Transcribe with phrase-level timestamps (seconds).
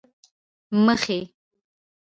[0.85, 1.19] مخې،